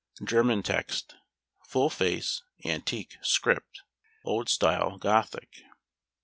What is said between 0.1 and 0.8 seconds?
German